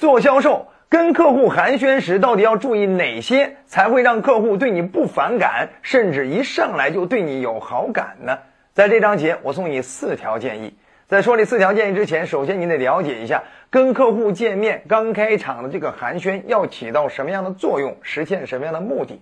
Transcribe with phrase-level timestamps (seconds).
[0.00, 8.38] 做销售跟客户寒暄时，到底要注意哪些，才会让客户对你不反感，甚至一上来就对你有好感呢？
[8.72, 10.72] 在这章节，我送你四条建议。
[11.06, 19.20] 在说这四条建议之前，首先你得了解一下，跟客户见面刚开场的这个寒暄要起到什么样的作用，实现什么样的目的。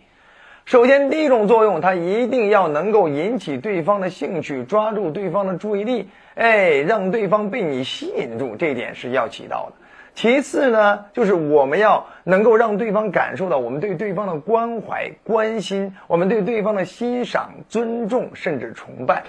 [0.65, 9.88] 首先，第一种作用，它一定要能够引起对方的兴趣，抓住对方的注意力，哎，让对方被你吸引住，这点是要起到的。
[10.19, 19.23] 其次呢，就是我们要能够让对方感受到我们对对方的关怀、关心，我们对对方的欣赏、尊重，甚至崇拜。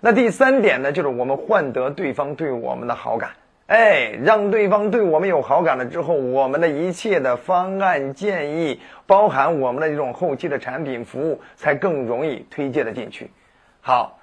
[0.00, 3.32] 那第三点呢，就是我们换得对方对我们的好感，
[3.66, 13.30] 哎，让对方对我们有好感了之后，我们的一切的方案建议，包含我们的这种后期的产品服务，才更容易推荐的进去。
[13.82, 14.19] 好，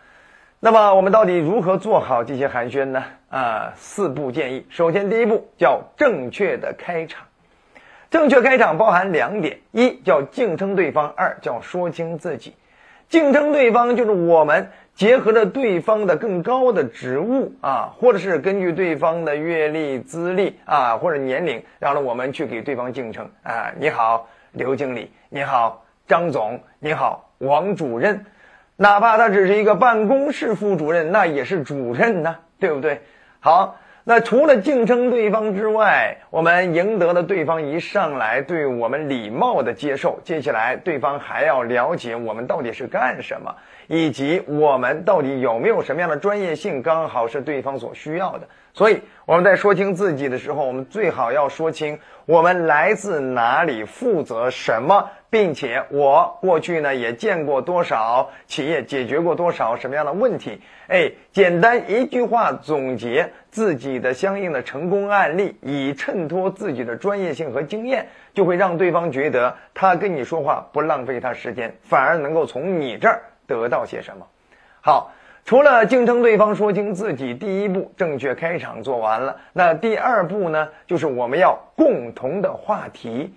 [0.59, 3.03] 那么我们到底如何做好这些寒暄呢？
[3.29, 4.65] 啊，四步建议。
[4.69, 7.25] 首先，第一步叫正确的开场。
[8.09, 12.55] 正确开场包含两点：一叫敬称对方，二叫说清自己。
[13.07, 14.69] 敬称对方就是我们。
[14.95, 28.25] 结合着对方的更高的职务啊，或者是根据对方的阅历、资历啊，或者年龄，让我们去给对方敬称啊，你好，刘经理，你好，张总，你好，王主任，
[28.77, 33.01] 哪怕他只是一个办公室副主任，那也是主任呢，对不对？
[33.41, 33.77] 好。
[34.09, 43.53] 那除了竞争对方之外，我们赢得了对方一上来对我们礼貌的接受，接下来对方还要了解我们到底是干什么，
[43.87, 48.47] 以及我们到底有没有什么样的专业性，刚好是对方所需要的。
[48.73, 55.09] 所以我们在说清自己的时候，我们最好要说清我们来自哪里，负责什么。
[55.29, 60.61] 并且我过去呢也见过多少企业解决过多少什么样的问题？
[60.87, 74.25] 哎，简单一句话总结自己的相应的成功案例，以衬托自己的专业性和经验，就会让对方觉得他跟你说话不浪费他时间，反而能够从你这儿得到些什么。
[74.79, 75.11] 好，
[75.43, 83.33] 除了竞争对方说清自己，第一步正确开场做完了，那第二步呢，就是我们要共同的话题。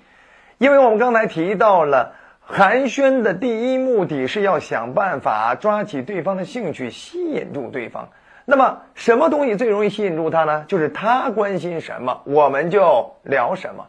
[0.61, 8.11] 因为我们刚才提到了寒暄的第一目的是要想办法抓起对方的兴趣，吸引住对方。
[8.45, 10.67] 那么什么东西最容易吸引住他呢？
[10.69, 13.87] 就是他关心什么，我们就聊什么。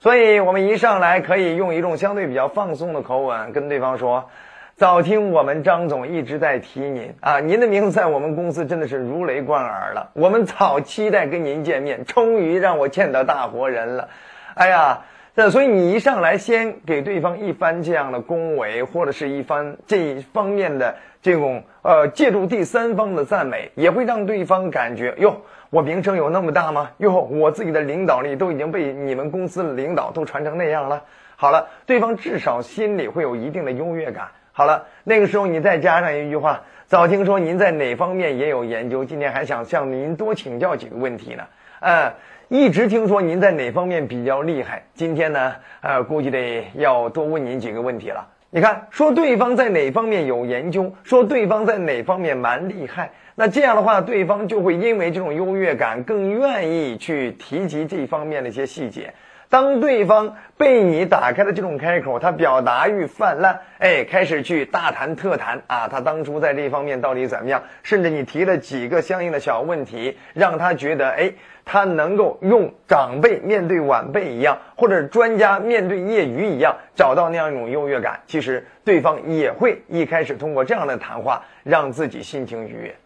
[0.00, 4.30] 所以，我们一上来可以用一种相对比较放松的口吻跟对方说
[4.74, 10.08] ：“早听我们张总一直在提您啊，您的名字在我们公司真的是如雷贯耳了。
[10.14, 14.08] 我们早期待跟您见面，终于让我见到大活人了。
[14.54, 15.00] 哎呀！”
[15.38, 26.92] 那所以你一上来先给对方一番这样的恭维，或者是一番这一方面的这种呃借助第三方的赞美，也会让对方感觉哟，我名声有那么大吗？
[26.96, 31.02] 哟，我自己的领导力都已经被你们公司的领导都传成那样了。
[31.36, 34.28] 好了，对方至少心里会有一定的优越感。
[34.52, 41.44] 好了，那个时候你再加上一句话：早听说您在哪方面也有研究，今天还想向您多请教几个问题呢。
[41.80, 42.10] 嗯。
[42.48, 48.24] 一直听说您在哪方面比较厉害，今天呢，呃，估计得要多问您几个问题了。
[48.50, 59.12] 你看，说对方在哪方面有研究，说对方在哪方面蛮厉害，那这样的话，对方就会因为这种优越感，更愿意去提及这方面的一些细节。
[59.48, 67.62] 当对方被你打开的这种开口，他表达欲泛滥，哎，开始去大谈特谈啊，他当初在这方面到底怎么样？
[67.82, 71.32] 甚至你提了几个相应的小问题，让他觉得，哎，
[71.64, 78.20] 他能够用长辈面对晚辈一样，或者专家面对业余一样，找到那样一种优越感。
[78.26, 82.96] 其实对方也会一开始通过这样的谈话，让自己心情愉悦。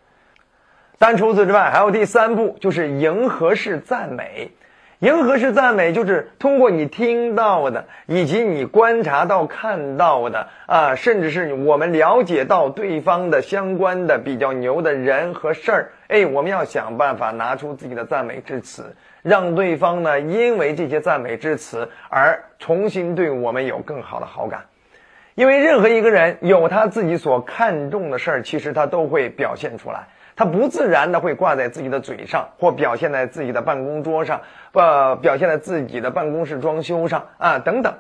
[0.99, 4.53] 但除此之外，还有第三步，就是迎合式赞美。
[5.01, 24.67] 迎合式赞美就是通过你听到的，以及你观察到、看到的啊，甚至是我们了解到对方的相关的比较牛的人和事儿，哎，我们要想办法拿出自己的赞美之词，让对方呢因为这些赞美之词而重新对我们有更好的好感。
[25.35, 30.09] 因为任何一个人有他自己所看重的事儿，其实他都会表现出来。
[30.41, 34.41] 他不自然的会挂在自己的嘴上，或表现在自己的办公桌上，
[34.73, 37.93] 呃，表现在自己的办公室装修上啊，等等。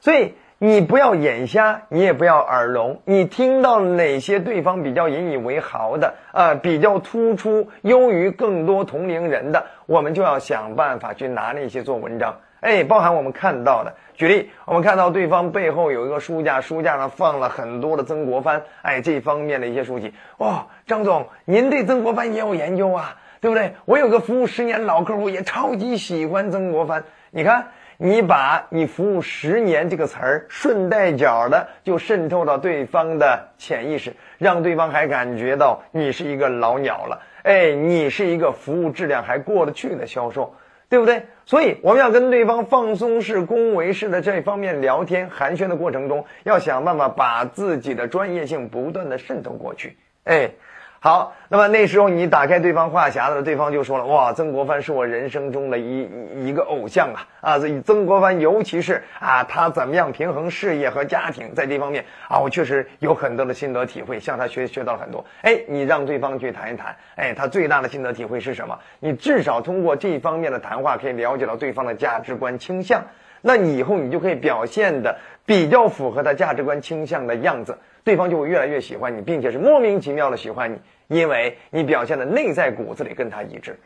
[0.00, 3.00] 所以你不要眼瞎，你也不要耳聋。
[3.06, 12.36] 你听到哪些对方比较引以为豪的啊，比较突出、优于更多同龄人的，我们就要想办法去拿那些做文章。
[12.66, 13.94] 哎，包含我们看到的。
[14.14, 20.12] 举例，我们看到对方背后有一个书架，书架上放了很多的曾国藩，哎，这方面的一些书籍。
[20.38, 23.18] 哇，张总，您对曾国藩也有研究啊？
[23.40, 23.76] 对不对？
[23.84, 27.04] 我有个服务十年老客户，也超级喜欢曾国藩。
[27.30, 27.68] 你看，
[27.98, 37.20] 你把你服务十年这个词儿顺带脚的就渗透到对方的潜意识，让对方还感觉到你是一个老鸟了。
[37.44, 40.56] 哎，你是一个服务质量还过得去的销售。
[40.88, 41.22] 对不对？
[41.44, 49.96] 所以我们要跟对方放松式、恭维式的这方面聊天寒暄的过程中，要想办法把自己的专业性不断的渗透过去。
[50.24, 50.50] 哎。
[50.98, 56.08] 好，那么那时候你打开对方话匣子，对方就说了：“哇，曾国藩是我人生中的一
[56.46, 57.28] 一个偶像啊！
[57.42, 65.24] 啊，所以曾国藩，尤其是啊，他怎么样平衡事业和家庭，在这方面啊，我确实有很多的心得体会，向他学学到了很多。
[65.42, 68.76] 哎，你让对方去谈一谈，哎，他最大的心得体会是什么？
[68.98, 73.04] 你至少通过这方面的谈话，可以了解到对方的价值观倾向。
[73.42, 83.76] 那你以后你就可以表现的比较符合他价值观倾向的样子。”对方就会越来越喜欢你，并且是莫名其妙的喜欢你，因为你表现的内在骨子里跟他一致。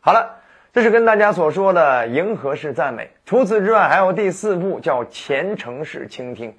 [0.00, 0.28] 好了，
[0.72, 3.08] 这是跟大家所说的迎合式赞美。
[3.24, 6.52] 除此之外，还有第四步叫虔诚式倾听。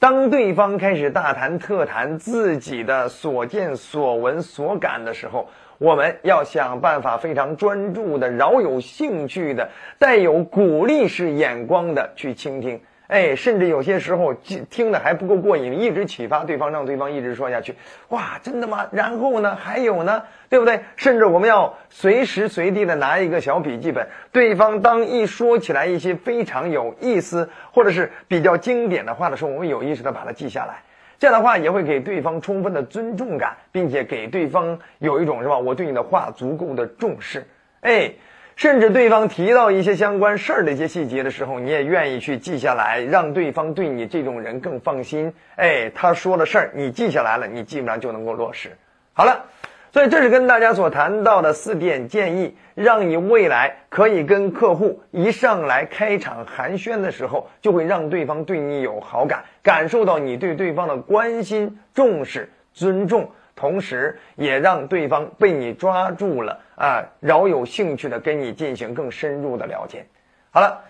[0.00, 5.48] 当对方开始大谈特谈自己的所见所闻所感的时候，
[5.78, 9.70] 我们要想办法非常专注的、饶有兴趣的、
[10.00, 12.80] 带有鼓励式眼光的去倾听。
[13.08, 17.76] 哎，甚至有些时候听的还不够过瘾，一直启发对方，让对方一直说下去。
[18.08, 18.88] 哇，真的吗？
[18.90, 19.54] 然后呢？
[19.54, 20.24] 还有呢？
[20.48, 20.80] 对不对？
[20.96, 30.82] 甚至我们要随时随地的拿一个小笔记本，对方当一说起来一些非常有意思或者是比较经典的话的时候，我们有意识的把它记下来。
[31.18, 35.56] 这样的话也会给对方充分的尊重感，并且给对方有一种是吧？
[35.56, 37.46] 我对你的话足够的重视。
[37.82, 38.12] 哎。
[38.56, 45.30] 甚至对方提到一些相关事儿的一些细节的时候，你也愿意去记下来，让对方对你这种人更放心。
[45.56, 48.74] 哎，他说的事儿你记下来了，你基本上就能够落实。
[49.12, 49.44] 好了，
[49.92, 63.30] 所以这是跟大家所谈到的四点建议，让你未来可以跟客户一上来开场寒暄的时候，就会让对方对你有好感，感受到你对对方的关心、重视、尊重。
[63.54, 70.06] 同时，也让对方被你抓住了啊，饶有兴趣的跟你进行更深入的了解。
[70.50, 70.80] 好了，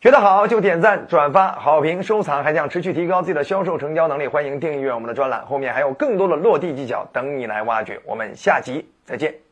[0.00, 8.00] 觉得好就点赞、转发、好评、收藏，还想持续提高自己的销售成交能力，欢迎订阅我们的专栏，后面还有更多的落地技巧等你来挖掘。
[8.04, 9.47] 我们下集再见。